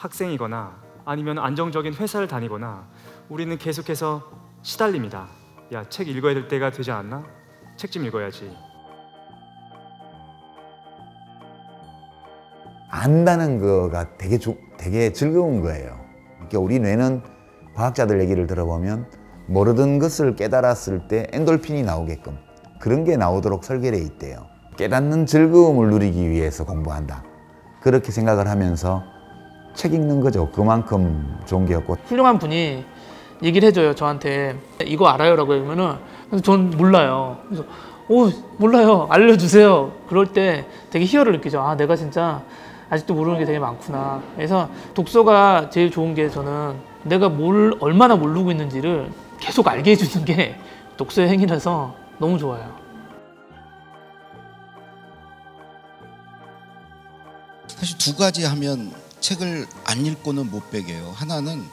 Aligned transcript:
학생이거나 0.00 0.76
아니면 1.04 1.38
안정적인 1.38 1.94
회사를 1.94 2.26
다니거나 2.26 2.86
우리는 3.28 3.56
계속해서 3.58 4.22
시달립니다. 4.62 5.28
야, 5.72 5.84
책 5.88 6.08
읽어야 6.08 6.34
될 6.34 6.48
때가 6.48 6.70
되지 6.70 6.90
않았나? 6.90 7.24
책 7.76 7.90
좀 7.90 8.04
읽어야지. 8.06 8.50
안다는 12.90 13.58
거가 13.60 14.16
되게 14.16 14.38
조, 14.38 14.56
되게 14.78 15.12
즐거운 15.12 15.60
거예요. 15.60 16.00
그러니까 16.36 16.58
우리 16.58 16.78
뇌는 16.78 17.22
과학자들 17.74 18.20
얘기를 18.20 18.46
들어보면 18.46 19.06
모르던 19.46 19.98
것을 19.98 20.34
깨달았을 20.34 21.08
때 21.08 21.28
엔돌핀이 21.32 21.82
나오게끔 21.82 22.36
그런 22.80 23.04
게 23.04 23.16
나오도록 23.16 23.64
설계되어 23.64 24.00
있대요. 24.00 24.46
깨닫는 24.76 25.26
즐거움을 25.26 25.90
누리기 25.90 26.28
위해서 26.30 26.64
공부한다. 26.64 27.22
그렇게 27.82 28.10
생각을 28.12 28.48
하면서 28.48 29.02
책 29.80 29.94
읽는 29.94 30.20
거죠. 30.20 30.50
그만큼 30.50 31.38
좋은 31.46 31.64
게였고. 31.64 31.96
훌륭한 32.04 32.38
분이 32.38 32.84
얘기를 33.42 33.66
해줘요 33.66 33.94
저한테. 33.94 34.58
이거 34.84 35.06
알아요라고 35.08 35.54
하면은 35.54 35.94
그래서 36.26 36.42
전 36.42 36.68
몰라요. 36.68 37.38
그래서 37.48 37.64
오 38.06 38.28
몰라요. 38.58 39.06
알려주세요. 39.08 39.90
그럴 40.06 40.26
때 40.26 40.66
되게 40.90 41.06
희열을 41.06 41.32
느끼죠. 41.32 41.62
아 41.62 41.78
내가 41.78 41.96
진짜 41.96 42.42
아직도 42.90 43.14
모르는 43.14 43.38
게 43.38 43.46
되게 43.46 43.58
많구나. 43.58 44.20
그래서 44.36 44.68
독서가 44.92 45.70
제일 45.70 45.90
좋은 45.90 46.12
게 46.12 46.28
저는 46.28 46.74
내가 47.04 47.30
뭘 47.30 47.74
얼마나 47.80 48.16
모르고 48.16 48.50
있는지를 48.50 49.10
계속 49.38 49.66
알게 49.66 49.92
해주는 49.92 50.26
게 50.26 50.56
독서의 50.98 51.30
행위라서 51.30 51.94
너무 52.18 52.36
좋아요. 52.36 52.70
사실 57.66 57.96
두 57.96 58.14
가지 58.14 58.44
하면 58.44 58.92
책을 59.20 59.66
안 59.84 60.06
읽고는 60.06 60.50
못 60.50 60.70
베겨요. 60.70 61.12
하나는 61.16 61.66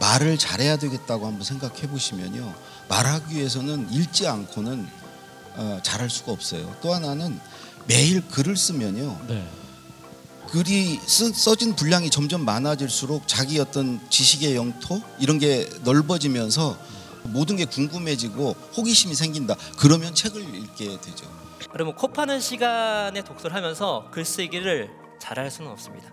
말을 0.00 0.38
잘해야 0.38 0.76
되겠다고 0.76 1.26
한번 1.26 1.44
생각해 1.44 1.88
보시면요. 1.88 2.54
말하기 2.88 3.36
위해서는 3.36 3.90
읽지 3.92 4.26
않고는 4.26 4.88
어, 5.56 5.80
잘할 5.82 6.10
수가 6.10 6.32
없어요. 6.32 6.74
또 6.80 6.92
하나는 6.92 7.38
매일 7.86 8.26
글을 8.28 8.56
쓰면요. 8.56 9.20
글이 10.50 11.00
쓰, 11.06 11.32
써진 11.32 11.74
분량이 11.74 12.10
점점 12.10 12.44
많아질수록 12.44 13.26
자기 13.26 13.58
어떤 13.58 14.00
지식의 14.10 14.54
영토 14.54 15.02
이런 15.18 15.38
게 15.38 15.68
넓어지면서 15.82 16.76
모든 17.24 17.56
게 17.56 17.64
궁금해지고 17.64 18.54
호기심이 18.76 19.14
생긴다. 19.14 19.56
그러면 19.78 20.14
책을 20.14 20.42
읽게 20.54 21.00
되죠. 21.00 21.26
여러분 21.74 21.94
코 21.94 22.08
파는 22.08 22.40
시간에 22.40 23.22
독서를 23.22 23.56
하면서 23.56 24.08
글쓰기를 24.12 24.90
잘할 25.18 25.50
수는 25.50 25.70
없습니다. 25.70 26.12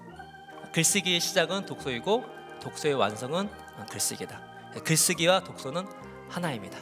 글쓰기의 0.73 1.19
시작은 1.19 1.65
독서이고 1.65 2.23
독서의 2.61 2.95
완성은 2.95 3.49
글쓰기다. 3.89 4.41
글쓰기와 4.83 5.43
독서는 5.43 5.85
하나입니다. 6.29 6.79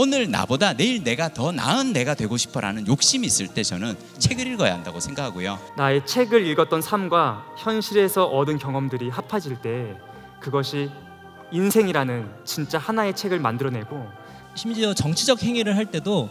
오늘 0.00 0.30
나보다 0.30 0.74
내일 0.74 1.02
내가 1.02 1.28
더 1.28 1.50
나은 1.50 1.92
내가 1.92 2.14
되고 2.14 2.36
싶어라는 2.36 2.86
욕심이 2.86 3.26
있을 3.26 3.48
때 3.48 3.64
저는 3.64 3.96
책을 4.18 4.46
읽어야 4.46 4.74
한다고 4.74 5.00
생각하고요. 5.00 5.58
나의 5.76 6.06
책을 6.06 6.46
읽었던 6.46 6.82
삶과 6.82 7.54
현실에서 7.58 8.26
얻은 8.26 8.58
경험들이 8.58 9.10
합해질 9.10 9.60
때 9.60 9.96
그것이 10.40 10.88
인생이라는 11.50 12.30
진짜 12.44 12.78
하나의 12.78 13.16
책을 13.16 13.40
만들어내고 13.40 14.06
심지어 14.54 14.94
정치적 14.94 15.42
행위를 15.42 15.76
할 15.76 15.86
때도 15.86 16.30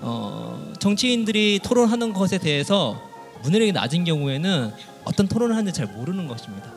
어, 0.00 0.72
정치인들이 0.78 1.60
토론하는 1.62 2.12
것에 2.12 2.38
대해서 2.38 3.00
문해력이 3.42 3.72
낮은 3.72 4.04
경우에는 4.04 4.72
어떤 5.04 5.28
토론을 5.28 5.56
하는지 5.56 5.76
잘 5.76 5.86
모르는 5.86 6.26
것입니다. 6.28 6.72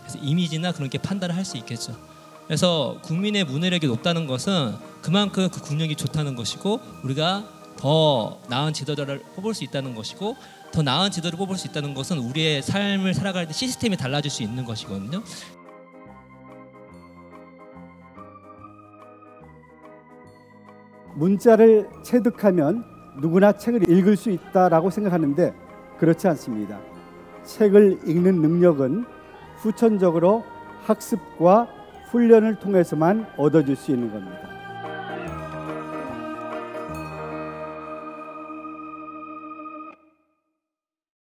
그래서 0.00 0.18
이미지나 0.18 0.72
그런 0.72 0.90
게 0.90 0.98
판단을 0.98 1.36
할 1.36 1.44
수 1.44 1.56
있겠죠. 1.58 1.96
그래서 2.46 2.98
국민의 3.02 3.44
문해력이 3.44 3.86
높다는 3.86 4.26
것은 4.26 4.74
그만큼 5.02 5.48
그 5.50 5.60
국력이 5.60 5.94
좋다는 5.94 6.34
것이고 6.34 6.80
우리가 7.04 7.44
더 7.78 8.40
나은 8.48 8.72
지도자를 8.72 9.22
뽑을 9.36 9.54
수 9.54 9.62
있다는 9.64 9.94
것이고 9.94 10.36
더 10.72 10.82
나은 10.82 11.10
지도를 11.10 11.38
뽑을 11.38 11.56
수 11.56 11.68
있다는 11.68 11.94
것은 11.94 12.18
우리의 12.18 12.62
삶을 12.62 13.14
살아갈 13.14 13.46
때 13.46 13.52
시스템이 13.52 13.96
달라질 13.96 14.30
수 14.30 14.42
있는 14.42 14.64
것이거든요. 14.64 15.22
문자를 21.14 21.88
체득하면 22.02 22.84
누구나 23.20 23.52
책을 23.52 23.88
읽을 23.90 24.16
수 24.16 24.30
있다라고 24.30 24.90
생각하는데 24.90 25.54
그렇지 25.98 26.28
않습니다. 26.28 26.78
책을 27.44 28.00
읽는 28.06 28.40
능력은 28.40 29.04
후천적으로 29.58 30.44
학습과 30.84 31.68
훈련을 32.10 32.58
통해서만 32.58 33.26
얻어질 33.36 33.76
수 33.76 33.92
있는 33.92 34.10
겁니다. 34.10 34.59